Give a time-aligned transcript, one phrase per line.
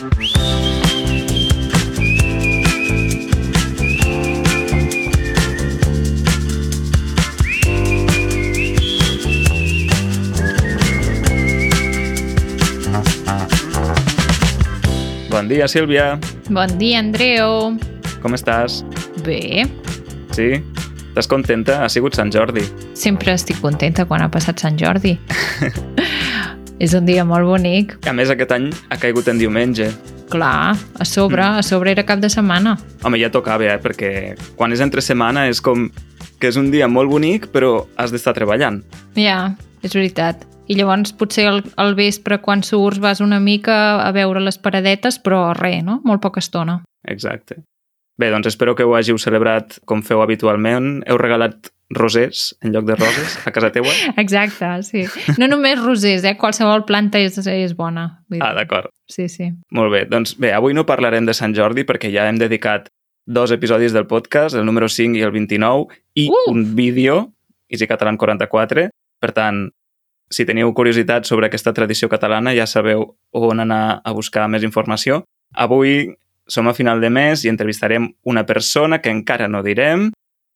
[0.00, 0.08] Bon
[15.44, 16.16] dia, Sílvia.
[16.48, 17.76] Bon dia, Andreu.
[18.22, 18.80] Com estàs?
[19.20, 19.68] Bé,
[20.32, 20.64] Sí?
[21.10, 21.84] Estàs contenta?
[21.84, 22.64] Ha sigut Sant Jordi.
[22.94, 25.18] sempre estic contenta quan ha passat Sant Jordi.
[26.80, 27.98] És un dia molt bonic.
[28.08, 29.90] A més, aquest any ha caigut en diumenge.
[30.32, 32.78] Clar, a sobre, a sobre era cap de setmana.
[33.04, 33.76] Home, ja tocava, eh?
[33.82, 34.12] Perquè
[34.56, 35.90] quan és entre setmana és com
[36.40, 38.80] que és un dia molt bonic, però has d'estar treballant.
[39.12, 39.52] Ja,
[39.84, 40.46] és veritat.
[40.72, 45.18] I llavors potser al, al vespre quan surts vas una mica a veure les paradetes,
[45.20, 45.98] però res, no?
[46.08, 46.78] Molt poca estona.
[47.04, 47.58] Exacte.
[48.16, 51.02] Bé, doncs espero que ho hàgiu celebrat com feu habitualment.
[51.04, 53.90] Heu regalat rosers en lloc de roses a casa teua?
[54.16, 55.04] Exacte, sí.
[55.38, 56.36] No només rosers, eh?
[56.38, 58.22] Qualsevol planta és, és bona.
[58.28, 58.90] Vull dir, Ah, d'acord.
[59.10, 59.50] Sí, sí.
[59.74, 62.88] Molt bé, doncs bé, avui no parlarem de Sant Jordi perquè ja hem dedicat
[63.26, 66.50] dos episodis del podcast, el número 5 i el 29, i Uh!
[66.50, 67.32] un vídeo,
[67.68, 68.88] Easy Catalan 44.
[69.20, 69.68] Per tant,
[70.30, 75.24] si teniu curiositat sobre aquesta tradició catalana, ja sabeu on anar a buscar més informació.
[75.54, 76.14] Avui
[76.48, 80.10] som a final de mes i entrevistarem una persona que encara no direm.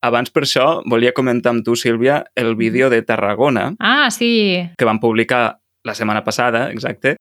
[0.04, 4.60] Abans per això, volia comentar amb tu, Sílvia, el vídeo de Tarragona, Ah, sí.
[4.76, 7.16] que vam publicar la setmana passada, exacte,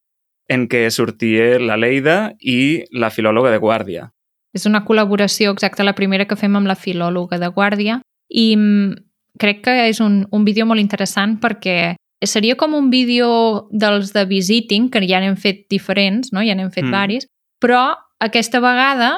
[0.49, 4.09] en què sortia la Leida i la filòloga de Guàrdia.
[4.53, 8.93] És una col·laboració exacta, la primera que fem amb la filòloga de Guàrdia i mm,
[9.39, 14.25] crec que és un, un vídeo molt interessant perquè seria com un vídeo dels de
[14.29, 16.43] Visiting, que ja n'hem fet diferents, no?
[16.43, 16.87] ja n'hem fet Mm.
[16.91, 16.99] mm.
[16.99, 17.27] varis,
[17.63, 19.15] però aquesta vegada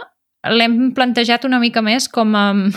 [0.50, 2.74] l'hem plantejat una mica més com amb,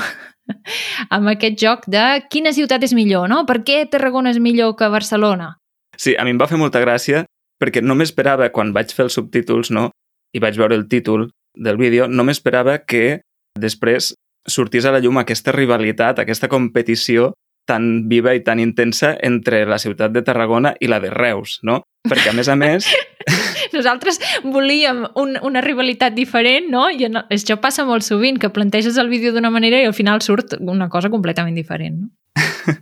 [1.14, 3.44] amb aquest joc de quina ciutat és millor, no?
[3.48, 5.56] Per què Tarragona és millor que Barcelona?
[5.98, 7.24] Sí, a mi em va fer molta gràcia
[7.58, 9.88] perquè no m'esperava, quan vaig fer els subtítols, no?,
[10.36, 13.20] i vaig veure el títol del vídeo, no m'esperava que
[13.58, 14.12] després
[14.48, 17.32] sortís a la llum aquesta rivalitat, aquesta competició
[17.68, 21.82] tan viva i tan intensa entre la ciutat de Tarragona i la de Reus, no?
[22.08, 22.88] Perquè, a més a més,
[23.76, 26.88] Nosaltres volíem un, una rivalitat diferent, no?
[26.90, 30.22] I en, això passa molt sovint, que planteges el vídeo d'una manera i al final
[30.24, 32.08] surt una cosa completament diferent, no?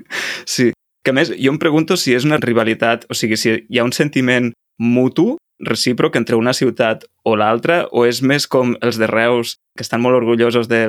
[0.56, 0.72] sí,
[1.06, 3.94] que més jo em pregunto si és una rivalitat, o sigui, si hi ha un
[3.94, 4.52] sentiment
[4.82, 9.86] mutu, recíproc, entre una ciutat o l'altra, o és més com els de Reus, que
[9.86, 10.82] estan molt orgullosos de,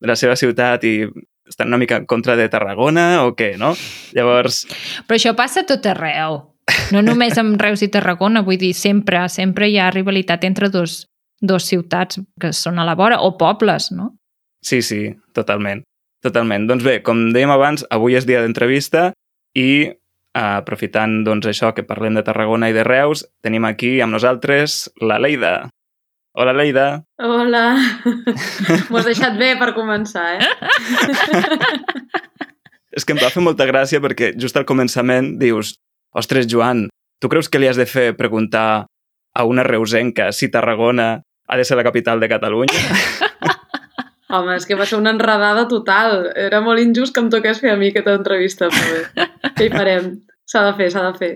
[0.00, 0.94] de la seva ciutat i
[1.48, 3.74] estan una mica en contra de Tarragona, o què, no?
[4.16, 4.64] Llavors,
[5.08, 6.53] Però això passa tot arreu.
[6.92, 11.06] No només amb Reus i Tarragona, vull dir, sempre, sempre hi ha rivalitat entre dos,
[11.40, 14.16] dos ciutats que són a la vora, o pobles, no?
[14.64, 15.82] sí, sí, totalment.
[16.24, 16.64] Totalment.
[16.70, 19.10] Doncs bé, com dèiem abans, avui és dia d'entrevista
[19.60, 19.92] i eh,
[20.40, 25.20] aprofitant doncs, això que parlem de Tarragona i de Reus, tenim aquí amb nosaltres la
[25.20, 25.68] Leida.
[26.34, 27.04] Hola, Leida.
[27.22, 27.76] Hola.
[28.88, 30.48] M'ho has deixat bé per començar, eh?
[32.94, 35.74] És que em va fer molta gràcia perquè just al començament dius
[36.14, 36.88] ostres, Joan,
[37.20, 38.86] tu creus que li has de fer preguntar
[39.34, 42.80] a una reusenca si Tarragona ha de ser la capital de Catalunya?
[44.34, 46.30] Home, és que va ser una enredada total.
[46.34, 49.26] Era molt injust que em toqués fer a mi aquesta entrevista, però bé.
[49.58, 50.08] Què hi farem?
[50.50, 51.32] S'ha de fer, s'ha de fer.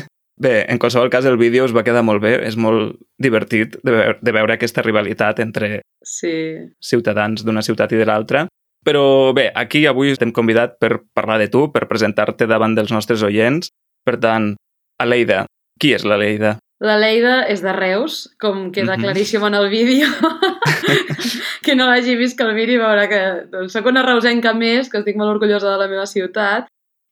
[0.40, 3.92] Bé, en qualsevol cas el vídeo us va quedar molt bé, és molt divertit de
[3.92, 6.32] veure, de veure aquesta rivalitat entre Sí.
[6.80, 8.46] ciutadans d'una ciutat i de l'altra.
[8.80, 13.20] Però bé, aquí avui estem convidat per parlar de tu, per presentar-te davant dels nostres
[13.20, 13.68] oients.
[14.06, 14.54] Per tant,
[15.02, 15.44] Aleida,
[15.80, 16.56] qui és la Leida?
[16.80, 19.02] La Leida és de Reus, com queda Mhm.
[19.04, 20.08] claríssim en el vídeo.
[21.62, 23.20] que no l'hagi vist que el miri veurà que
[23.52, 26.66] doncs, soc una reusenca més, que estic molt orgullosa de la meva ciutat,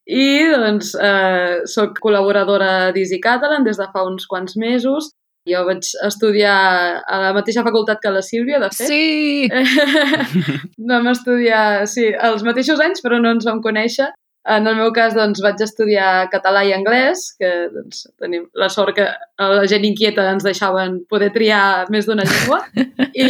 [0.09, 5.11] i doncs eh, soc col·laboradora d'Easy Catalan des de fa uns quants mesos.
[5.49, 8.87] Jo vaig estudiar a la mateixa facultat que la Sílvia, de fet.
[8.89, 9.49] Sí!
[10.89, 14.09] Vam estudiar, sí, els mateixos anys, però no ens vam conèixer.
[14.47, 18.95] En el meu cas, doncs, vaig estudiar català i anglès, que doncs, tenim la sort
[18.95, 19.05] que
[19.37, 22.61] la gent inquieta ens deixaven poder triar més d'una llengua.
[23.25, 23.27] I,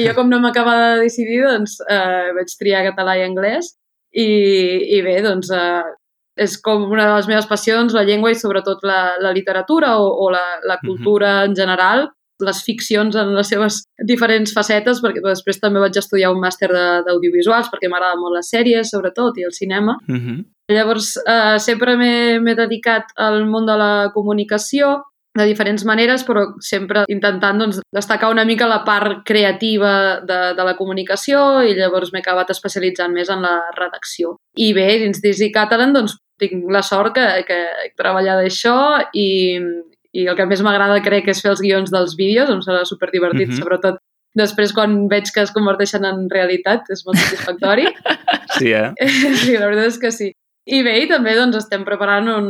[0.00, 3.74] I jo, com no m'acabava de decidir, doncs, eh, vaig triar català i anglès.
[4.10, 4.28] I,
[4.96, 5.84] i bé, doncs, eh,
[6.40, 10.08] és com una de les meves passions, la llengua i sobretot la, la literatura o,
[10.24, 12.08] o la, la cultura en general,
[12.44, 17.02] les ficcions en les seves diferents facetes, perquè després també vaig estudiar un màster de-
[17.06, 19.98] d'audiovisuals, perquè m'agraden molt les sèries, sobretot, i el cinema.
[20.08, 20.44] Uh -huh.
[20.70, 25.02] Llavors, eh, sempre m'he m'he dedicat al món de la comunicació
[25.38, 30.64] de diferents maneres, però sempre intentant doncs, destacar una mica la part creativa de, de
[30.64, 34.36] la comunicació i llavors m'he acabat especialitzant més en la redacció.
[34.56, 38.76] I bé, dins d'Easy Catalan doncs, tinc la sort que, que he treballat d'això
[39.12, 39.58] i,
[40.12, 43.48] i el que més m'agrada crec és fer els guions dels vídeos, em serà superdivertit,
[43.48, 43.62] mm -hmm.
[43.62, 44.00] sobretot
[44.38, 47.86] després quan veig que es converteixen en realitat, és molt satisfactori.
[48.50, 48.90] Sí, eh?
[49.40, 50.32] sí, la veritat és que sí.
[50.66, 52.48] I bé, i també doncs, estem preparant un,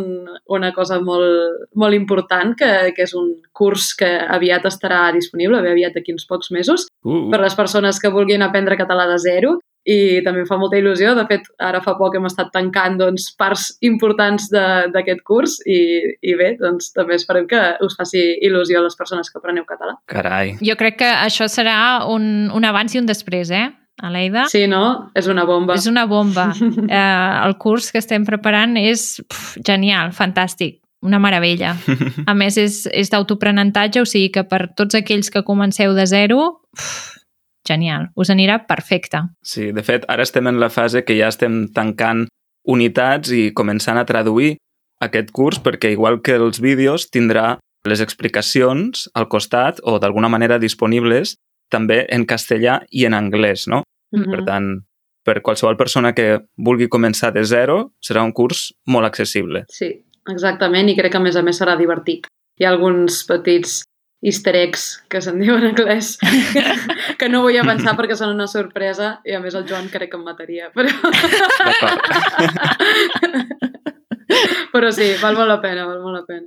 [0.49, 5.71] una cosa molt, molt important, que, que és un curs que aviat estarà disponible, bé
[5.71, 9.55] aviat d'aquí uns pocs mesos, Uh, per les persones que vulguin aprendre català de zero
[9.87, 11.15] i també em fa molta il·lusió.
[11.17, 15.81] De fet, ara fa poc hem estat tancant doncs, parts importants de- d'aquest curs i,
[16.23, 19.97] i bé, doncs també esperem que us faci il·lusió a les persones que apreneu català.
[20.07, 20.57] carai.
[20.61, 23.71] Jo crec que això serà un, un abans i un després, eh,
[24.03, 24.47] Aleida?
[24.49, 25.11] Sí, no?
[25.15, 25.75] És una bomba.
[25.75, 26.53] És una bomba.
[26.91, 31.75] Eh, el curs que estem preparant és pf, genial, fantàstic, una meravella.
[32.27, 36.63] A més, és, és d'autoprenentatge, o sigui que per tots aquells que comenceu de zero,
[36.77, 37.20] pf,
[37.67, 39.23] genial, us anirà perfecte.
[39.43, 42.27] Sí, de fet, ara estem en la fase que ja estem tancant
[42.69, 44.57] unitats i començant a traduir
[45.01, 47.59] aquest curs perquè igual que els vídeos tindrà
[47.89, 51.37] les explicacions al costat o d'alguna manera disponibles
[51.73, 53.83] també en castellà i en anglès, no?
[54.13, 54.31] Mhm.
[54.31, 54.69] Per tant,
[55.25, 59.65] per qualsevol persona que vulgui començar de zero, serà un curs molt accessible.
[59.69, 62.27] Sí, exactament, i crec que a més a més serà divertit.
[62.59, 63.83] Hi ha alguns petits
[64.23, 66.19] easter eggs, que se'n diu en anglès,
[67.19, 70.17] que no vull avançar perquè són una sorpresa i a més el Joan crec que
[70.21, 70.69] em mataria.
[70.75, 70.91] Però,
[74.73, 76.47] però sí, val molt la pena, val molt la pena.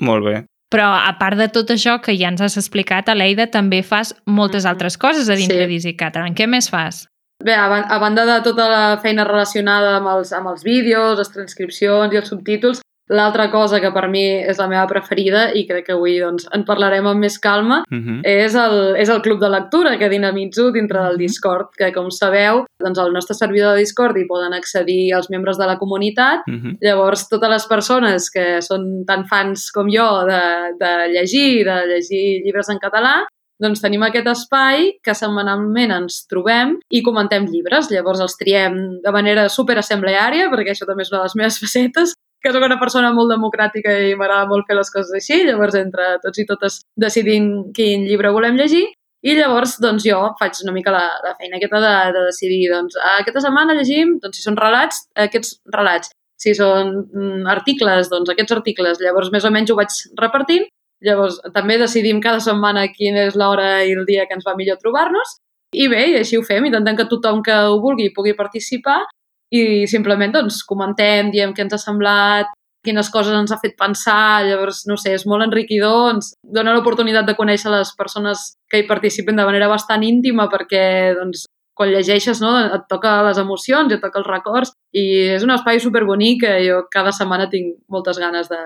[0.00, 0.36] molt bé.
[0.70, 4.64] Però a part de tot això que ja ens has explicat, Aleida, també fas moltes
[4.64, 4.70] Mhm.
[4.70, 5.62] altres coses a dintre Sí.
[5.62, 5.66] sí.
[5.68, 6.34] d'Easy Catalan.
[6.34, 7.06] Què més fas?
[7.42, 11.18] Bé, a, ban- a banda de tota la feina relacionada amb els, amb els vídeos,
[11.18, 12.80] les transcripcions i els subtítols,
[13.10, 16.62] l'altra cosa que per mi és la meva preferida i crec que avui doncs, en
[16.64, 18.20] parlarem amb més calma Uh -huh.
[18.24, 21.18] és el, és el club de lectura que dinamitzo dintre del Mhm.
[21.18, 25.58] Discord, que com sabeu, doncs al nostre servidor de Discord hi poden accedir els membres
[25.58, 26.76] de la comunitat Uh -huh.
[26.80, 30.42] Llavors, totes les persones que són tan fans com jo de,
[30.78, 33.26] de llegir, de llegir llibres en català,
[33.60, 37.90] doncs tenim aquest espai que setmanalment ens trobem i comentem llibres.
[37.90, 42.14] Llavors els triem de manera superassembleària, perquè això també és una de les meves facetes,
[42.42, 45.42] que sóc una persona molt democràtica i m'agrada molt fer les coses així.
[45.48, 48.86] Llavors, entre tots i totes decidim quin llibre volem llegir
[49.20, 52.96] i llavors, doncs, jo faig una mica la, la feina aquesta de, de decidir, doncs,
[53.18, 56.14] aquesta setmana llegim, doncs, si són relats, aquests relats.
[56.40, 59.02] Si són mm, articles, doncs, aquests articles.
[59.04, 60.64] Llavors, més o menys ho vaig repartint.
[61.04, 64.80] Llavors, també decidim cada setmana quina és l'hora i el dia que ens va millor
[64.80, 65.36] trobar-nos.
[65.76, 69.02] I bé, i així ho fem, intentem que tothom que ho vulgui pugui participar
[69.50, 72.50] i simplement, doncs, comentem, diem què ens ha semblat,
[72.84, 77.26] quines coses ens ha fet pensar, llavors, no sé, és molt enriquidor, ens dona l'oportunitat
[77.28, 80.84] de conèixer les persones que hi participen de manera bastant íntima perquè,
[81.18, 81.44] doncs,
[81.76, 85.04] quan llegeixes, no, et toca les emocions, et toca els records i
[85.36, 88.58] és un espai superbonic que jo cada setmana tinc moltes ganes de,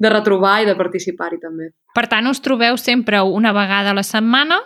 [0.00, 1.70] de retrobar i de participar-hi també.
[1.96, 4.60] Per tant, us trobeu sempre una vegada a la setmana.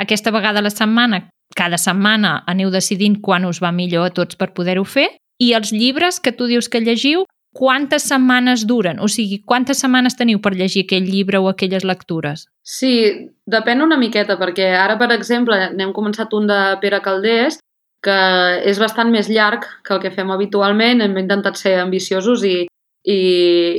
[0.00, 1.20] Aquesta vegada a la setmana,
[1.56, 5.08] cada setmana aneu decidint quan us va millor a tots per poder-ho fer.
[5.40, 7.24] I els llibres que tu dius que llegiu,
[7.54, 8.98] quantes setmanes duren?
[9.00, 12.48] O sigui, quantes setmanes teniu per llegir aquell llibre o aquelles lectures?
[12.62, 12.94] Sí,
[13.46, 17.60] depèn una miqueta, perquè ara, per exemple, n'hem començat un de Pere Caldés,
[18.04, 18.18] que
[18.68, 21.00] és bastant més llarg que el que fem habitualment.
[21.00, 23.18] Hem intentat ser ambiciosos i, i,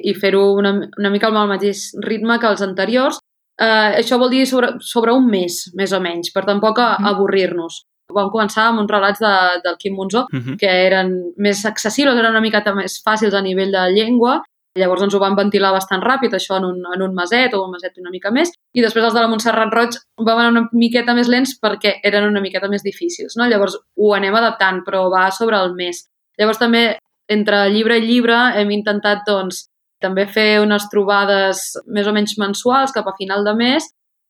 [0.01, 3.19] i fer-ho una, una mica al mateix ritme que els anteriors.
[3.61, 7.05] Uh, això vol dir sobre, sobre un mes, més o menys, per tampoc a, Mhm.
[7.07, 7.83] avorrir-nos.
[8.13, 10.57] Vam començar amb uns relats de, del Quim Monzó, Uh -huh.
[10.59, 14.41] que eren més accessibles, eren una miqueta més fàcils a nivell de llengua.
[14.77, 17.71] Llavors ens ho van ventilar bastant ràpid, això en un, en un maset o un
[17.71, 18.51] maset una mica més.
[18.73, 22.25] I després els de la Montserrat Roig van anar una miqueta més lents perquè eren
[22.25, 23.37] una miqueta més difícils.
[23.37, 23.47] No?
[23.47, 26.09] Llavors ho anem adaptant, però va sobre el mes.
[26.37, 26.97] Llavors també
[27.29, 29.69] entre llibre i llibre hem intentat doncs,
[30.01, 33.87] també fer unes trobades més o menys mensuals cap a final de mes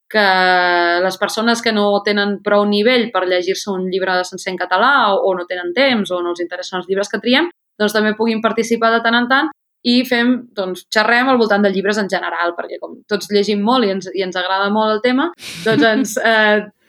[0.08, 0.22] que
[1.02, 5.18] les persones que no tenen prou nivell per llegir-se un llibre sencer en català o,
[5.26, 8.42] o no tenen temps o no els interessen els llibres que triem, doncs també puguin
[8.44, 9.50] participar de tant en tant
[9.86, 13.86] i fem, doncs, xerrem al voltant de llibres en general, perquè com tots llegim molt
[13.86, 15.30] i ens, i ens agrada molt el tema,
[15.66, 16.16] doncs ens...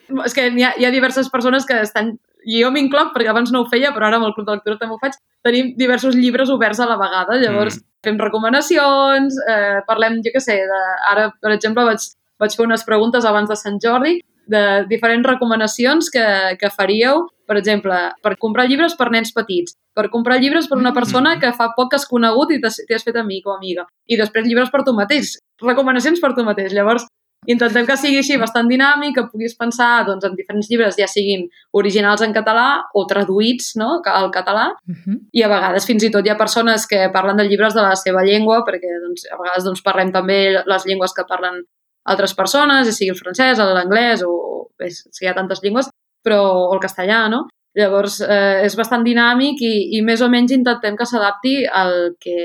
[0.07, 2.13] Eh, és que hi ha, hi ha diverses persones que estan
[2.48, 4.77] i jo m'incloc, perquè abans no ho feia, però ara amb el Club de Lectura
[4.79, 7.97] també ho faig, tenim diversos llibres oberts a la vegada, llavors mm.
[8.08, 12.10] Fem recomanacions, eh, parlem, jo què sé, de, ara, per exemple, vaig,
[12.40, 16.24] vaig fer unes preguntes abans de Sant Jordi de diferents recomanacions que,
[16.60, 20.94] que faríeu, per exemple, per comprar llibres per nens petits, per comprar llibres per una
[20.96, 24.48] persona que fa poc que has conegut i t'has fet amic o amiga, i després
[24.48, 26.74] llibres per tu mateix, recomanacions per tu mateix.
[26.76, 27.08] Llavors,
[27.48, 31.46] intentem que sigui així bastant dinàmic, que puguis pensar doncs, en diferents llibres, ja siguin
[31.80, 34.01] originals en català o traduïts no?
[34.04, 34.68] al català.
[34.88, 35.18] Uh -huh.
[35.32, 37.96] I a vegades fins i tot hi ha persones que parlen de llibres de la
[37.96, 41.63] seva llengua, perquè doncs, a vegades doncs, parlem també les llengües que parlen
[42.06, 45.89] altres persones, ja sigui el francès, l'anglès o bé, si hi ha tantes llengües,
[46.24, 47.48] però o el castellà, no?
[47.77, 52.38] Llavors, eh, és bastant dinàmic i, i més o menys intentem que s'adapti al que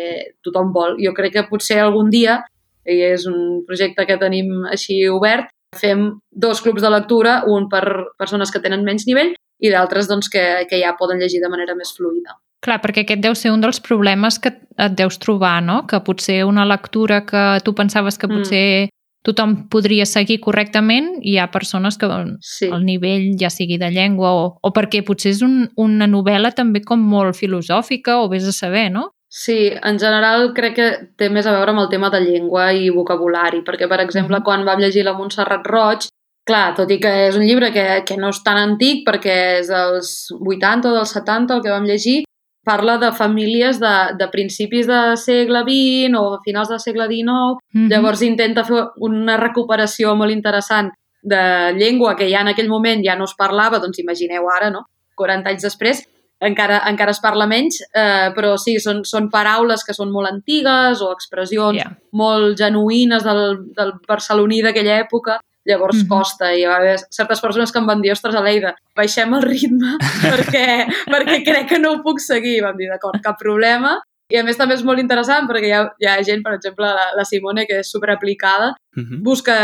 [0.44, 0.99] tothom vol.
[1.00, 2.42] Jo crec que potser algun dia
[2.86, 5.50] i és un projecte que tenim així obert.
[5.78, 7.84] Fem dos clubs de lectura, un per
[8.20, 11.76] persones que tenen menys nivell i d'altres doncs, que, que ja poden llegir de manera
[11.78, 12.36] més fluida.
[12.62, 15.82] Clar, perquè aquest deu ser un dels problemes que et deus trobar, no?
[15.90, 18.36] Que potser una lectura que tu pensaves que mm.
[18.36, 18.92] potser mm.
[19.26, 22.10] tothom podria seguir correctament i hi ha persones que
[22.42, 22.68] sí.
[22.68, 26.84] el nivell ja sigui de llengua o, o perquè potser és un, una novel·la també
[26.86, 29.08] com molt filosòfica o vés a saber, no?
[29.34, 30.86] Sí, en general crec que
[31.16, 34.44] té més a veure amb el tema de llengua i vocabulari, perquè, per exemple, mm
[34.44, 36.04] quan vam llegir la Montserrat Roig,
[36.44, 39.70] clar, tot i que és un llibre que, que no és tan antic, perquè és
[39.72, 42.24] dels 80 o dels 70 el que vam llegir,
[42.62, 47.56] parla de famílies de, de principis de segle XX o finals del segle XIX, mm
[47.72, 47.88] -hmm.
[47.88, 53.16] llavors intenta fer una recuperació molt interessant de llengua que ja en aquell moment ja
[53.16, 54.84] no es parlava, doncs imagineu ara, no?
[55.14, 56.04] 40 anys després,
[56.42, 61.02] encara, encara es parla menys, eh, però sí, són, són paraules que són molt antigues
[61.04, 61.94] o expressions yeah.
[62.18, 63.42] molt genuïnes del,
[63.76, 66.08] del barceloní d'aquella època, llavors mm -hmm.
[66.08, 69.96] costa i va haver certes persones que em van dir ostres, Aleida, baixem el ritme
[70.32, 72.58] perquè, perquè crec que no ho puc seguir.
[72.58, 74.00] I vam dir, d'acord, cap problema.
[74.32, 76.88] I a més també és molt interessant perquè hi ha, hi ha gent, per exemple,
[76.88, 79.04] la, la Simone, que és superaplicada, uh mhm.
[79.10, 79.20] -huh.
[79.22, 79.56] busca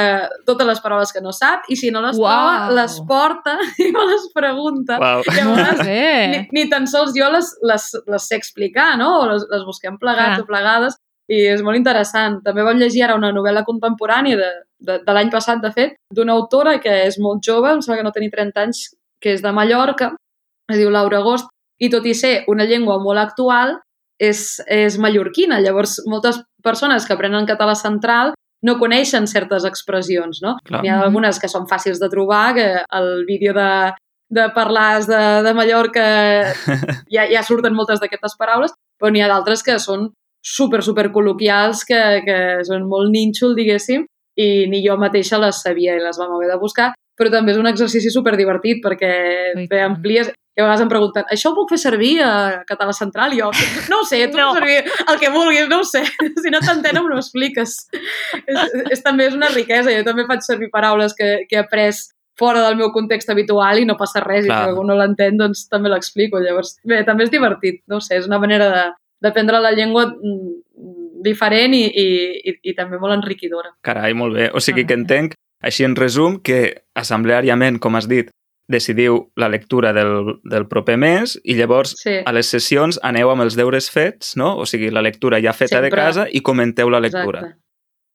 [0.45, 2.29] totes les paraules que no sap i si no les wow.
[2.29, 4.99] troba, les porta i me les pregunta.
[4.99, 5.23] Wow.
[5.37, 9.21] Llavors, ni, ni tan sols jo les, les, les sé explicar, no?
[9.21, 10.43] O les, les busquem plegats ah.
[10.43, 10.97] o plegades
[11.29, 12.41] i és molt interessant.
[12.45, 16.33] També vam llegir ara una novel·la contemporània de, de, de l'any passat, de fet, d'una
[16.33, 18.85] autora que és molt jove, em sembla que no tenia 30 anys,
[19.21, 20.15] que és de Mallorca,
[20.73, 21.49] es diu Laura Agost,
[21.79, 23.77] i tot i ser una llengua molt actual,
[24.19, 25.61] és, és mallorquina.
[25.63, 28.35] Llavors, moltes persones que aprenen català central
[28.67, 30.57] no coneixen certes expressions, no?
[30.69, 32.67] N'hi ha algunes que són fàcils de trobar, que
[32.99, 33.71] el vídeo de,
[34.35, 36.07] de parlars de, de Mallorca
[37.15, 40.09] ja, ja surten moltes d'aquestes paraules, però n'hi ha d'altres que són
[40.43, 44.07] super, super col·loquials, que, que són molt nínxol, diguéssim,
[44.39, 47.61] i ni jo mateixa les sabia i les vam haver de buscar, però també és
[47.61, 49.13] un exercici super divertit perquè
[49.67, 52.31] bé, amplies i a vegades em pregunten, això ho puc fer servir a
[52.67, 53.31] català central?
[53.31, 53.53] I jo,
[53.93, 54.49] no ho sé, tu no.
[54.57, 56.03] servir el que vulguis, no ho sé.
[56.43, 57.77] Si no t'entenen, m'ho expliques.
[58.43, 59.95] és, és, també és una riquesa.
[59.95, 61.95] Jo també faig servir paraules que, que he après
[62.39, 64.49] fora del meu context habitual i no passa res.
[64.49, 64.59] Clar.
[64.59, 66.43] I si algú no l'entén, doncs també l'explico.
[66.43, 67.85] Llavors, bé, també és divertit.
[67.87, 68.85] No sé, és una manera de,
[69.23, 70.55] d'aprendre la llengua mm,
[71.23, 72.09] diferent i, i,
[72.51, 73.77] i, i també molt enriquidora.
[73.87, 74.51] Carai, molt bé.
[74.51, 78.31] O sigui que entenc, així en resum, que assembleàriament, com has dit,
[78.69, 82.19] decidiu la lectura del, del proper mes i llavors sí.
[82.21, 84.53] a les sessions aneu amb els deures fets, no?
[84.61, 85.89] O sigui, la lectura ja feta Sempre.
[85.89, 87.41] de casa i comenteu la lectura.
[87.41, 87.63] Exacte.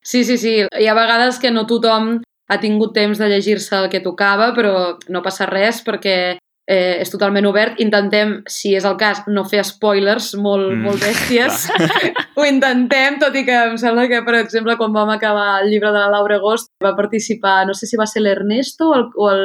[0.04, 0.54] Sí, sí, sí.
[0.68, 2.20] Hi ha vegades que no tothom
[2.52, 7.12] ha tingut temps de llegir-se el que tocava, però no passa res perquè eh, és
[7.12, 7.80] totalment obert.
[7.84, 10.84] Intentem, si és el cas, no fer spoilers molt, mm.
[10.88, 11.68] molt bèsties.
[12.38, 15.92] Ho intentem, tot i que em sembla que, per exemple, quan vam acabar el llibre
[15.92, 19.32] de la Laura Agost, va participar, no sé si va ser l'Ernesto o el, o
[19.32, 19.44] el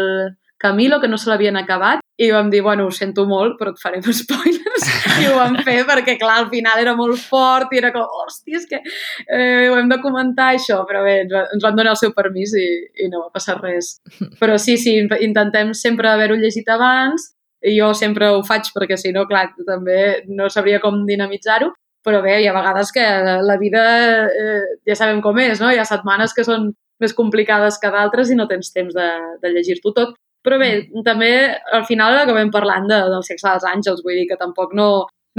[0.58, 3.78] Camilo, que no se l'havien acabat, i vam dir, bueno, ho sento molt, però et
[3.78, 4.88] farem spoilers.
[5.22, 8.58] I ho vam fer perquè, clar, al final era molt fort i era com, hòstia,
[8.58, 10.80] és que eh, ho hem de comentar, això.
[10.88, 12.66] Però bé, ens van donar el seu permís i,
[13.04, 13.96] i no va passar res.
[14.42, 17.30] Però sí, sí, intentem sempre haver-ho llegit abans
[17.62, 21.72] i jo sempre ho faig perquè, si no, clar, també no sabria com dinamitzar-ho.
[22.06, 23.04] Però bé, hi ha vegades que
[23.44, 23.82] la vida
[24.26, 25.70] eh, ja sabem com és, no?
[25.70, 26.70] Hi ha setmanes que són
[27.02, 29.08] més complicades que d'altres i no tens temps de,
[29.42, 30.16] de llegir-t'ho tot.
[30.46, 31.04] Però bé, mm.
[31.06, 31.30] també
[31.74, 34.88] al final acabem parlant de, del sexe dels àngels, vull dir que tampoc no,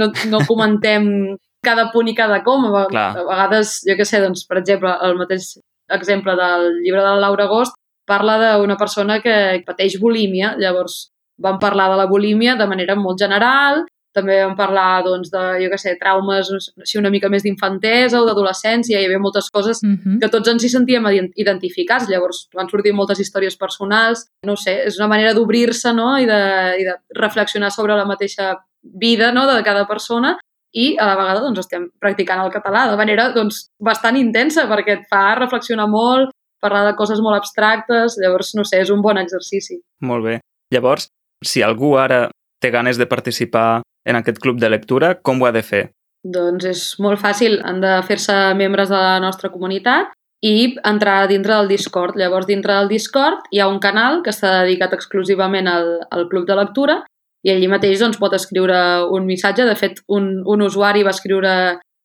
[0.00, 1.08] no, no comentem
[1.68, 2.68] cada punt i cada com.
[2.72, 5.54] A, a vegades, jo què sé, doncs, per exemple, el mateix
[5.90, 7.74] exemple del llibre de la Laura Agost
[8.10, 11.08] parla d'una persona que pateix bulímia, llavors
[11.40, 13.84] vam parlar de la bulímia de manera molt general
[14.16, 16.50] també vam parlar, doncs, de, jo què sé, traumes,
[16.82, 19.94] si una mica més d'infantesa o d'adolescència, hi havia moltes coses uh.
[19.94, 20.18] -huh.
[20.20, 22.08] que tots ens hi sentíem identificats.
[22.08, 24.26] Llavors van sortir moltes històries personals.
[24.44, 26.18] No sé, és una manera d'obrir-se no?
[26.18, 26.42] I, de,
[26.80, 29.46] i de reflexionar sobre la mateixa vida no?
[29.46, 30.38] de cada persona
[30.72, 35.00] i a la vegada doncs, estem practicant el català de manera doncs, bastant intensa perquè
[35.00, 36.30] et fa reflexionar molt,
[36.62, 39.80] parlar de coses molt abstractes, llavors, no sé, és un bon exercici.
[40.00, 40.40] Molt bé.
[40.74, 41.08] Llavors,
[41.44, 42.28] si algú ara
[42.60, 45.82] té ganes de participar en aquest club de lectura, com ho ha de fer?
[46.24, 50.12] Doncs és molt fàcil, han de fer-se membres de la nostra comunitat
[50.44, 52.16] i entrar dintre del Discord.
[52.16, 56.46] Llavors, dintre del Discord hi ha un canal que està dedicat exclusivament al, al club
[56.48, 57.00] de lectura
[57.44, 58.78] i allí mateix doncs, pot escriure
[59.08, 59.64] un missatge.
[59.64, 61.52] De fet, un, un usuari va escriure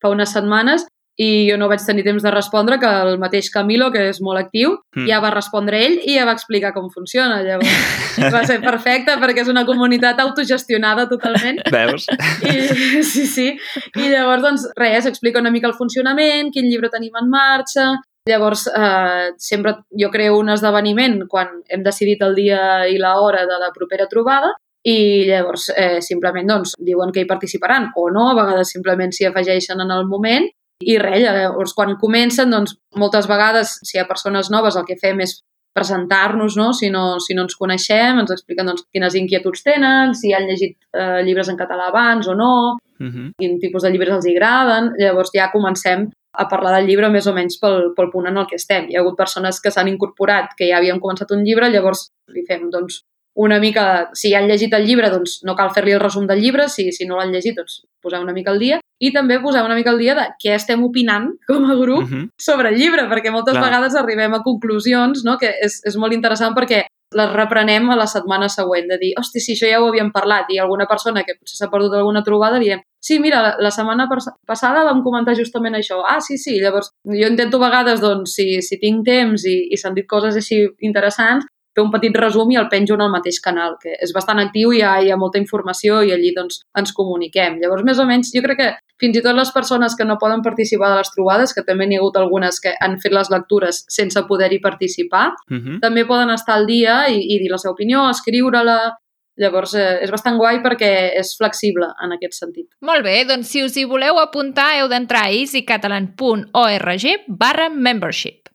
[0.02, 0.88] fa unes setmanes
[1.22, 4.42] i jo no vaig tenir temps de respondre que el mateix Camilo, que és molt
[4.42, 5.06] actiu, mm.
[5.08, 7.40] ja va respondre ell i ja va explicar com funciona.
[7.46, 7.78] Llavors
[8.36, 11.62] va ser perfecte perquè és una comunitat autogestionada totalment.
[11.72, 12.10] Veus?
[12.44, 13.48] I, sí, sí.
[13.96, 17.94] I llavors, doncs, res, explica una mica el funcionament, quin llibre tenim en marxa,
[18.26, 23.60] Llavors, eh, sempre jo creo un esdeveniment quan hem decidit el dia i l'hora de
[23.62, 24.50] la propera trobada
[24.82, 29.28] i llavors eh, simplement doncs, diuen que hi participaran o no, a vegades simplement s'hi
[29.30, 30.50] afegeixen en el moment
[30.84, 34.98] i res, llavors quan comencen, doncs moltes vegades si hi ha persones noves el que
[35.00, 35.40] fem és
[35.76, 36.72] presentar-nos, no?
[36.74, 40.78] Si, no, si no ens coneixem, ens expliquen doncs, quines inquietuds tenen, si han llegit
[40.96, 43.12] eh, llibres en català abans o no, uh Mhm.
[43.12, 43.32] -huh.
[43.38, 44.94] quin tipus de llibres els agraden.
[44.98, 48.48] Llavors ja comencem a parlar del llibre més o menys pel, pel punt en el
[48.48, 48.88] que estem.
[48.90, 52.46] Hi ha hagut persones que s'han incorporat, que ja havien començat un llibre, llavors li
[52.48, 53.02] fem doncs,
[53.36, 56.70] una mica, si han llegit el llibre, doncs no cal fer-li el resum del llibre,
[56.72, 59.76] si, si no l'han llegit, doncs posar una mica al dia, i també posar una
[59.76, 62.30] mica al dia de què estem opinant com a grup Uh -huh.
[62.40, 63.66] sobre el llibre, perquè moltes Clar.
[63.66, 68.08] vegades arribem a conclusions, no?, que és, és molt interessant perquè les reprenem a la
[68.08, 71.36] setmana següent, de dir, hosti, sí, això ja ho havíem parlat, i alguna persona que
[71.40, 75.36] potser s'ha perdut alguna trobada diem, sí, mira, la, la setmana pas- passada vam comentar
[75.36, 79.46] justament això, ah, sí, sí, llavors jo intento a vegades, doncs, si, si tinc temps
[79.46, 83.04] i, i s'han dit coses així interessants, fer un petit resum i el penjo en
[83.06, 86.14] el mateix canal, que és bastant actiu i hi ha, hi ha molta informació i
[86.16, 87.60] allí doncs, ens comuniquem.
[87.62, 88.70] Llavors, més o menys, jo crec que
[89.02, 92.00] fins i tot les persones que no poden participar de les trobades, que també n'hi
[92.00, 95.80] ha hagut algunes que han fet les lectures sense poder-hi participar, Uh -huh.
[95.82, 98.98] també poden estar al dia i, i dir la seva opinió, escriure-la...
[99.38, 102.68] Llavors, eh, és bastant guai perquè és flexible en aquest sentit.
[102.80, 108.48] Molt bé, doncs si us hi voleu apuntar heu d'entrar a easycatalan.org barra membership.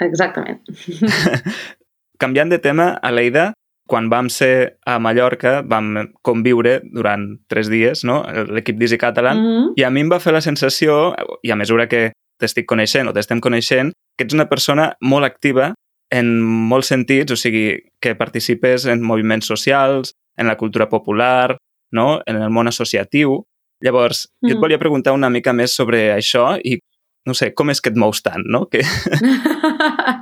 [0.00, 0.60] Exactament.
[2.22, 3.52] Canviant de tema, Aleida,
[3.90, 9.48] quan vam ser a Mallorca, vam conviure durant tres dies, no?, l'equip d'Easy Catalan, Mm
[9.48, 9.72] -hmm.
[9.76, 13.12] i a mi em va fer la sensació, i a mesura que t'estic coneixent o
[13.12, 15.74] t'estem coneixent, que ets una persona molt activa
[16.10, 21.56] en molts sentits, o sigui, que participes en moviments socials, en la cultura popular,
[21.90, 22.20] no?
[22.26, 23.42] en el món associatiu.
[23.80, 24.48] Llavors, mm.
[24.48, 24.60] jo et Mm.
[24.60, 26.78] volia preguntar una mica més sobre això i,
[27.26, 28.68] no sé, com és que et mous tant, no?
[28.68, 28.80] Que...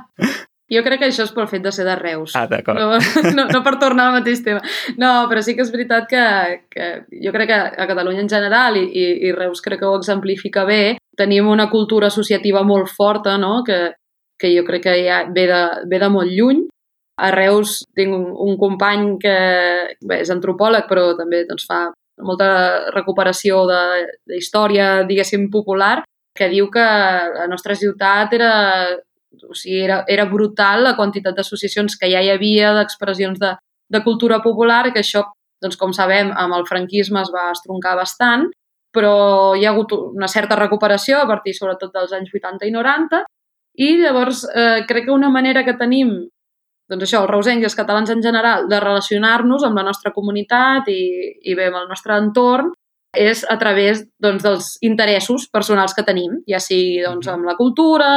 [0.71, 2.35] jo crec que això és pel fet de ser de Reus.
[2.39, 2.79] Ah, d'acord.
[2.79, 2.97] No,
[3.37, 4.61] no, no per tornar al mateix tema.
[5.01, 6.25] No, però sí que és veritat que,
[6.71, 6.91] que
[7.23, 10.63] jo crec que a Catalunya en general i, i, i Reus crec que ho exemplifica
[10.67, 13.81] bé, tenim una cultura associativa molt forta, no?, que,
[14.39, 16.65] que jo crec que ja ve de, ve de molt lluny.
[17.21, 19.35] A Reus tinc un, un company que
[19.99, 21.83] bé, és antropòleg, però també doncs, fa
[22.21, 23.83] molta recuperació de,
[24.29, 25.99] de història, diguéssim, popular,
[26.37, 28.51] que diu que la nostra ciutat era
[29.39, 33.53] o sigui, era, era brutal la quantitat d'associacions que ja hi havia, d'expressions de,
[33.91, 35.23] de cultura popular, que això,
[35.61, 38.49] doncs, com sabem, amb el franquisme es va estroncar bastant,
[38.91, 43.23] però hi ha hagut una certa recuperació a partir, sobretot, dels anys 80 i 90,
[43.79, 46.11] i llavors eh, crec que una manera que tenim,
[46.91, 50.91] doncs això, els reusencs i els catalans en general, de relacionar-nos amb la nostra comunitat
[50.91, 51.01] i,
[51.47, 52.73] i bé, amb el nostre entorn,
[53.15, 58.11] és a través doncs, dels interessos personals que tenim, ja sigui doncs, amb la cultura,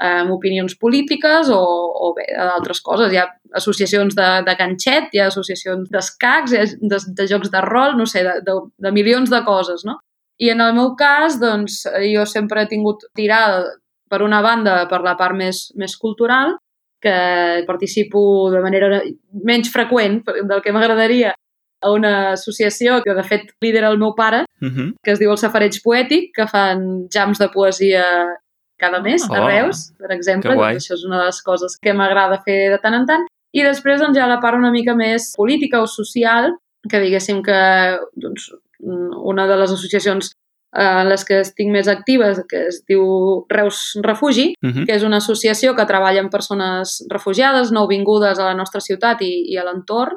[0.00, 3.12] amb opinions polítiques o, o bé, d'altres coses.
[3.12, 3.26] Hi ha
[3.60, 8.24] associacions de, de canxet, hi ha associacions d'escacs, de, de jocs de rol, no sé,
[8.24, 9.98] de, de, de milions de coses, no?
[10.40, 11.82] I en el meu cas, doncs,
[12.14, 13.66] jo sempre he tingut tirada,
[14.10, 16.56] per una banda, per la part més, més cultural,
[17.00, 17.12] que
[17.68, 19.02] participo de manera
[19.44, 21.34] menys freqüent del que m'agradaria
[21.80, 24.92] a una associació que, de fet, lidera el meu pare, Uh -huh.
[25.02, 28.04] que es diu el Safareig Poètic, que fan jams de poesia
[28.80, 30.50] cada mes a Oh, Reus, per exemple.
[30.50, 30.56] que.
[30.56, 33.26] Doncs això és una de les coses que m'agrada fer de tant en tant.
[33.52, 36.52] I després doncs, hi ha la part una mica més política o social,
[36.88, 37.58] que diguéssim que
[38.16, 40.30] doncs, una de les associacions
[40.72, 44.86] eh, en les que estic més actives, que es diu Reus Refugi, Uh -huh.
[44.86, 49.52] que és una associació que treballa amb persones refugiades, nouvingudes a la nostra ciutat i,
[49.52, 50.16] i a l'entorn.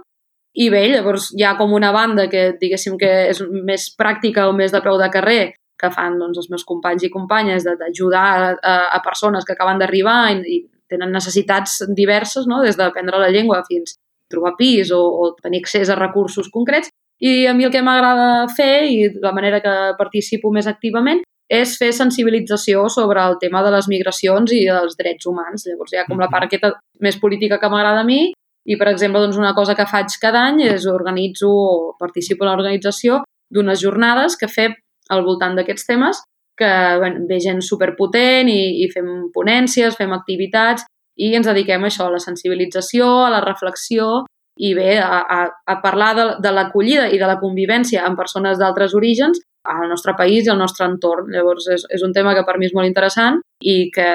[0.55, 4.53] I bé, llavors hi ha com una banda que diguéssim que és més pràctica o
[4.53, 8.27] més de peu de carrer, que fan doncs, els meus companys i companyes de- d'ajudar
[8.55, 10.57] a, a persones que acaben d'arribar i, i
[10.89, 12.61] tenen necessitats diverses, no?
[12.63, 13.99] des d'aprendre la llengua fins a
[14.33, 16.89] trobar pis o, o tenir accés a recursos concrets.
[17.23, 21.21] I a mi el que m'agrada fer i la manera que participo més activament
[21.53, 25.67] és fer sensibilització sobre el tema de les migracions i dels drets humans.
[25.67, 28.89] Llavors hi ha com la part aquesta més política que m'agrada a mi i, per
[28.91, 33.21] exemple, doncs una cosa que faig cada any és organitzo o participo en l'organització
[33.53, 34.73] d'unes jornades que fem
[35.09, 36.21] al voltant d'aquests temes
[36.57, 40.85] que bueno, ve gent superpotent i, i fem ponències, fem activitats
[41.17, 44.23] i ens dediquem a això, a la sensibilització, a la reflexió
[44.61, 48.59] i bé, a, a, a parlar de, de l'acollida i de la convivència amb persones
[48.61, 51.31] d'altres orígens al nostre país i al nostre entorn.
[51.33, 54.07] Llavors, és, és un tema que per mi és molt interessant i que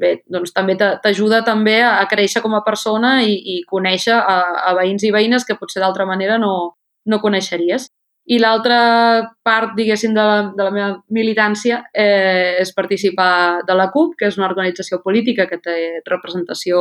[0.00, 4.38] bé, doncs, també t'ajuda també a créixer com a persona i, i conèixer a,
[4.70, 6.54] a veïns i veïnes que potser d'altra manera no,
[7.06, 7.90] no coneixeries.
[8.24, 8.78] I l'altra
[9.44, 14.30] part, diguéssim, de la, de la meva militància eh, és participar de la CUP, que
[14.30, 15.76] és una organització política que té
[16.08, 16.80] representació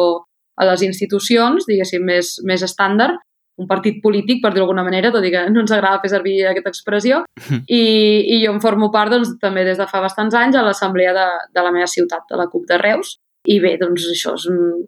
[0.55, 3.19] a les institucions, diguéssim, més, més estàndard,
[3.59, 6.39] un partit polític, per dir alguna manera, tot i que no ens agrada fer servir
[6.49, 7.21] aquesta expressió,
[7.67, 7.83] i,
[8.37, 11.27] i jo em formo part doncs, també des de fa bastants anys a l'assemblea de,
[11.53, 13.17] de la meva ciutat, de la CUP de Reus,
[13.51, 14.85] i bé, doncs això és, un,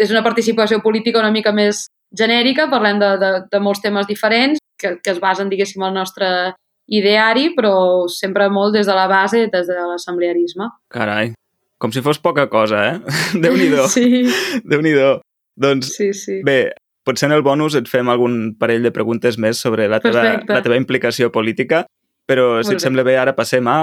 [0.00, 1.84] és una participació política una mica més
[2.16, 6.54] genèrica, parlem de, de, de molts temes diferents, que, que es basen, diguéssim, al nostre
[6.88, 10.70] ideari, però sempre molt des de la base, des de l'assemblearisme.
[10.94, 11.32] Carai,
[11.78, 13.16] com si fos poca cosa, eh?
[13.44, 13.88] Déu-n'hi-do.
[13.92, 14.24] Sí.
[14.64, 15.18] Déu-n'hi-do.
[15.58, 16.40] Doncs, sí, sí.
[16.46, 16.72] bé,
[17.04, 20.54] potser en el bonus et fem algun parell de preguntes més sobre la teva, Perfecte.
[20.54, 21.84] la teva implicació política,
[22.28, 22.84] però Molt si et bé.
[22.86, 23.78] sembla bé, ara passem a...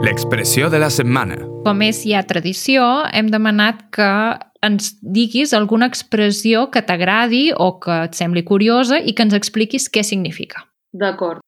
[0.00, 1.36] L'expressió de la setmana.
[1.66, 4.08] Com és ja tradició, hem demanat que
[4.62, 9.88] ens diguis alguna expressió que t'agradi o que et sembli curiosa i que ens expliquis
[9.90, 10.66] què significa.
[10.92, 11.40] D'acord.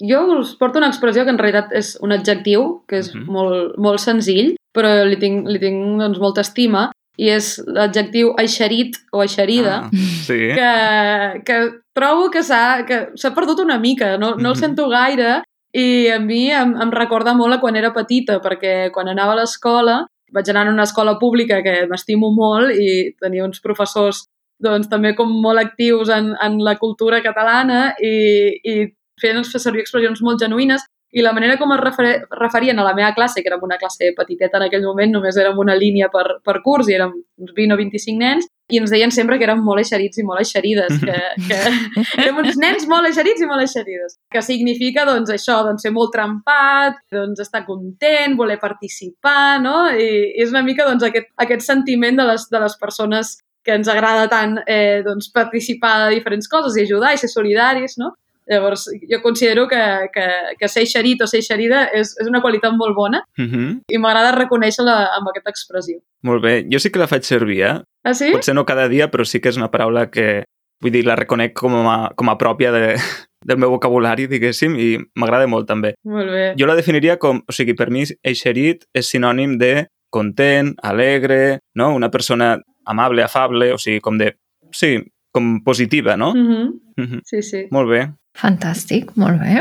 [0.00, 3.26] Jo us porto una expressió que en realitat és un adjectiu, que és Mhm.
[3.26, 8.96] molt, molt senzill, però li tinc, li tinc doncs, molta estima, i és l'adjectiu eixerit
[9.12, 9.90] o eixerida, Ah,
[10.24, 10.54] sí.
[10.54, 14.60] que, que trobo que s'ha que s'ha perdut una mica, no, no el Mhm.
[14.60, 15.42] sento gaire,
[15.74, 19.36] i a mi em, em recorda molt a quan era petita, perquè quan anava a
[19.36, 24.24] l'escola, vaig anar a una escola pública que m'estimo molt i tenia uns professors
[24.60, 28.14] doncs, també com molt actius en, en la cultura catalana i,
[28.60, 28.74] i
[29.20, 32.94] feien fer servir expressions molt genuïnes i la manera com es refer referien a la
[32.94, 36.38] meva classe, que érem una classe petiteta en aquell moment, només érem una línia per,
[36.46, 39.60] per curs i érem uns 20 o 25 nens, i ens deien sempre que érem
[39.64, 41.58] molt eixerits i molt eixerides, que, que
[42.22, 44.16] érem uns nens molt eixerits i molt eixerides.
[44.32, 49.84] Que significa, doncs, això, doncs, ser molt trempat, doncs, estar content, voler participar, no?
[49.90, 53.76] I, i és una mica, doncs, aquest, aquest sentiment de les, de les persones que
[53.76, 58.14] ens agrada tant eh, doncs, participar de diferents coses i ajudar i ser solidaris, no?
[58.50, 59.80] Llavors, jo considero que,
[60.12, 60.26] que,
[60.58, 63.80] que ser eixerit o ser eixerida és, és una qualitat molt bona Uh -huh.
[63.88, 65.98] i m'agrada reconèixer-la amb aquesta expressió.
[66.22, 66.66] Molt bé.
[66.72, 67.80] Jo sí que la faig servir, eh?
[68.04, 68.32] Ah, sí?
[68.32, 70.44] Potser no cada dia, però sí que és una paraula que,
[70.82, 72.96] vull dir, la reconec com a, com a pròpia de,
[73.48, 75.94] del meu vocabulari, diguéssim, i m'agrada molt també.
[76.04, 76.54] Molt bé.
[76.58, 81.94] Jo la definiria com, o sigui, per mi eixerit és sinònim de content, alegre, no?
[81.94, 84.34] Una persona amable, afable, o sigui, com de...
[84.72, 84.98] Sí,
[85.32, 86.34] com positiva, no?
[86.34, 86.66] Mm -hmm.
[86.96, 87.20] Mm -hmm.
[87.24, 87.66] Sí, sí.
[87.70, 88.12] Molt bé.
[88.36, 89.60] Fantàstic, molt bé.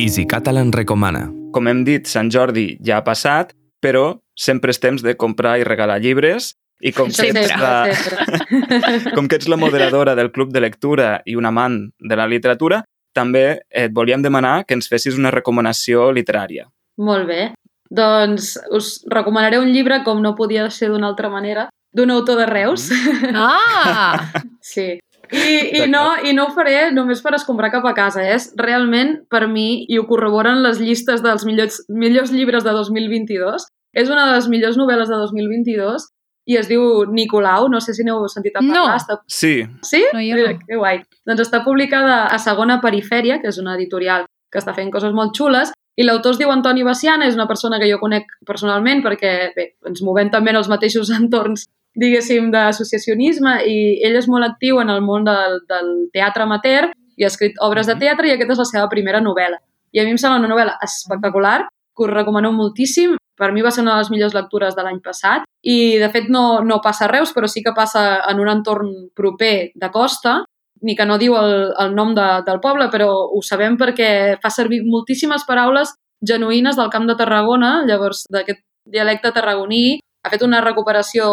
[0.00, 1.28] Easy Catalan recomana.
[1.54, 5.64] Com hem dit, Sant Jordi ja ha passat, però sempre és temps de comprar i
[5.64, 9.14] regalar llibres i com que, Sempre, ets la, sempre.
[9.16, 12.82] com que ets la moderadora del Club de Lectura i un amant de la literatura,
[13.14, 16.66] també et volíem demanar que ens fessis una recomanació literària.
[16.98, 17.52] Molt bé.
[17.94, 22.46] Doncs us recomanaré un llibre, com no podia ser d'una altra manera, d'un autor de
[22.50, 22.90] Reus.
[23.34, 24.30] Ah!
[24.64, 24.98] Sí.
[25.28, 28.22] I, i, no, I no ho faré només per escombrar cap a casa.
[28.24, 33.66] És realment, per mi, i ho corroboren les llistes dels millors, millors llibres de 2022,
[33.94, 36.08] és una de les millors novel·les de 2022
[36.50, 38.74] i es diu Nicolau, no sé si n'heu sentit a parlar.
[38.74, 38.96] No.
[38.96, 39.20] Està...
[39.28, 39.54] Sí,
[39.84, 40.02] Sí?
[40.12, 40.56] No, jo no.
[40.64, 41.00] Que guai.
[41.28, 45.32] Doncs està publicada a Segona Perifèria, que és una editorial que està fent coses molt
[45.36, 49.32] xules, i l'autor es diu Antoni Baciana, és una persona que jo conec personalment perquè
[49.54, 53.76] bé, ens movem també en els mateixos entorns diguéssim, d'associacionisme i
[54.06, 57.86] ell és molt actiu en el món del, del teatre amateur i ha escrit obres
[57.90, 59.60] de teatre i aquesta és la seva primera novel·la.
[59.94, 61.60] I a mi em sembla una novel·la espectacular,
[61.94, 63.14] que us recomano moltíssim.
[63.38, 66.28] Per mi va ser una de les millors lectures de l'any passat i, de fet,
[66.30, 70.44] no, no passa a Reus, però sí que passa en un entorn proper de costa,
[70.84, 74.52] ni que no diu el, el nom de, del poble, però ho sabem perquè fa
[74.54, 80.60] servir moltíssimes paraules genuïnes del Camp de Tarragona, llavors d'aquest dialecte tarragoní, ha fet una
[80.62, 81.26] recuperació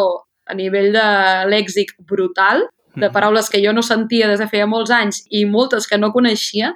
[0.51, 1.07] a nivell de
[1.51, 5.87] lèxic brutal, de paraules que jo no sentia des de feia molts anys i moltes
[5.87, 6.73] que no coneixia.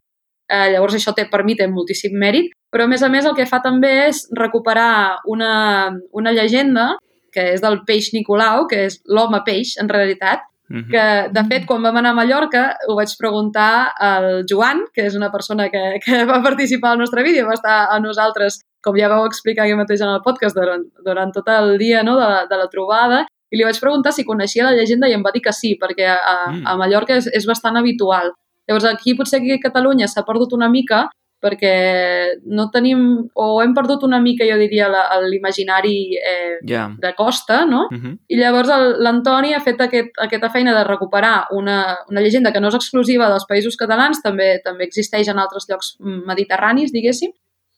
[0.47, 3.35] Eh, llavors això té, per mi té moltíssim mèrit, però a més a més el
[3.35, 6.93] que fa també és recuperar una, una llegenda
[7.33, 10.89] que és del peix Nicolau, que és l'home peix, en realitat, Mhm.
[10.89, 15.15] que, de fet, quan vam anar a Mallorca, ho vaig preguntar al Joan, que és
[15.15, 19.09] una persona que, que va participar al nostre vídeo, va estar a nosaltres, com ja
[19.09, 22.45] vau explicar aquí mateix en el podcast, durant, durant tot el dia no, de, la,
[22.49, 25.41] de la trobada, i li vaig preguntar si coneixia la llegenda i em va dir
[25.41, 26.65] que sí, perquè a, Mm.
[26.67, 28.33] a Mallorca és, és bastant habitual.
[28.67, 31.05] Llavors aquí potser aquí a Catalunya s'ha perdut una mica
[31.45, 33.01] perquè no tenim,
[33.35, 34.87] o hem perdut una mica, jo diria,
[35.21, 36.87] l'imaginari eh, Ja.
[36.97, 37.83] de costa, no?
[37.91, 38.17] Uh -huh.
[38.27, 42.69] I llavors l'Antoni ha fet aquest, aquesta feina de recuperar una, una llegenda que no
[42.69, 47.31] és exclusiva dels països catalans, també també existeix en altres llocs mediterranis, diguéssim,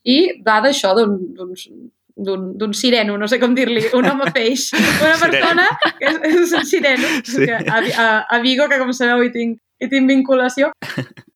[0.04, 1.68] i va d'això, d'un- d'uns
[2.18, 5.68] d'un sireno, no sé com dir-li, un home peix, una persona
[6.00, 7.44] que és, és un sireno, Sí.
[7.46, 10.72] que a, a, a Vigo, que com sabeu hi tinc, hi tinc vinculació,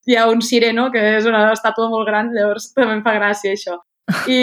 [0.07, 3.55] hi ha un sireno que és una estàtua molt gran, llavors també em fa gràcia
[3.55, 3.79] això.
[4.27, 4.39] I,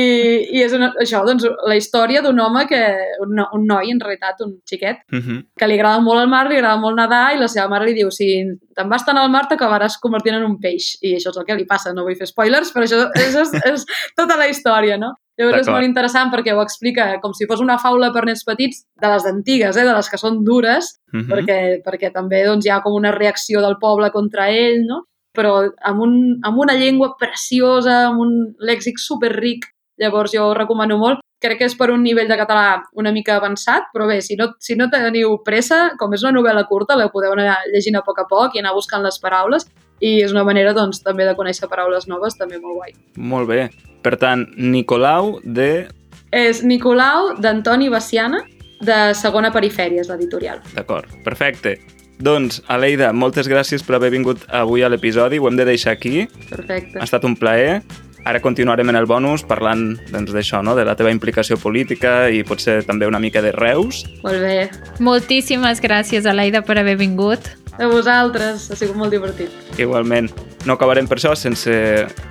[0.55, 2.79] i és una, això, doncs, la història d'un home que,
[3.23, 5.39] un, no, un noi, en realitat, un xiquet, Uh -huh.
[5.59, 7.93] que li agrada molt el mar, li agrada molt nedar, i la seva mare li
[7.93, 8.43] diu, si
[8.75, 10.97] te'n vas tant al mar t'acabaràs convertint en un peix.
[11.01, 13.53] I això és el que li passa, no vull fer spoilers, però això, això és,
[13.73, 15.13] és tota la història, no?
[15.37, 18.85] Llavors és molt interessant perquè ho explica com si fos una faula per nens petits,
[19.01, 21.27] de les antigues, eh, de les que són dures, Uh -huh.
[21.27, 25.05] perquè, perquè també doncs, hi ha com una reacció del poble contra ell, no?
[25.35, 26.13] Però amb, un,
[26.43, 29.67] amb una llengua preciosa, amb un lèxic superric.
[29.99, 31.19] Llavors jo ho recomano molt.
[31.43, 34.49] Crec que és per un nivell de català una mica avançat, però bé, si no,
[34.59, 38.19] si no teniu pressa, com és una novel·la curta, la podeu anar llegint a poc
[38.19, 39.67] a poc i anar buscant les paraules
[39.99, 42.95] i és una manera doncs, també de conèixer paraules noves, també molt guai.
[43.15, 43.67] Molt bé.
[44.03, 45.89] Per tant, Nicolau de...
[46.31, 48.43] És Nicolau, d'Antoni Baciana,
[48.79, 50.61] de Segona Perifèria, és l'editorial.
[50.75, 51.75] D'acord, perfecte.
[52.19, 55.39] Doncs, Aleida, moltes gràcies per haver vingut avui a l'episodi.
[55.39, 56.27] Ho hem de deixar aquí.
[56.49, 56.99] Perfecte.
[56.99, 57.79] Ha estat un plaer.
[58.27, 60.75] Ara continuarem en el bonus parlant doncs, d'això, no?
[60.75, 64.03] de la teva implicació política i potser també una mica de Reus.
[64.25, 64.67] Molt bé.
[64.99, 67.47] Moltíssimes gràcies, Aleida, per haver vingut.
[67.79, 69.55] A vosaltres, ha sigut molt divertit.
[69.79, 70.27] Igualment.
[70.67, 71.71] No acabarem per això sense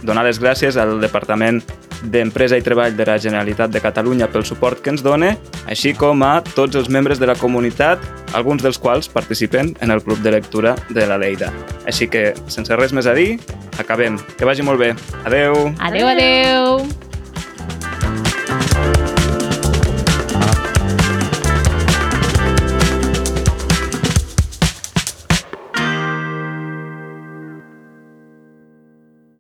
[0.05, 1.63] donar les gràcies al Departament
[2.03, 5.35] d'Empresa i Treball de la Generalitat de Catalunya pel suport que ens dona,
[5.67, 8.03] així com a tots els membres de la comunitat,
[8.39, 11.53] alguns dels quals participen en el Club de Lectura de la Leida.
[11.87, 13.37] Així que, sense res més a dir,
[13.79, 14.21] acabem.
[14.39, 14.95] Que vagi molt bé.
[15.25, 15.69] Adeu!
[15.79, 17.08] Adeu, adeu!